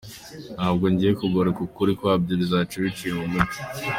Ntabwo 0.55 0.85
ngiye 0.91 1.11
kugoreka 1.19 1.59
ukuri 1.67 1.91
kwabyo, 1.99 2.33
bizaba 2.39 2.65
biciye 2.85 3.13
mu 3.19 3.25
mucyo. 3.33 3.59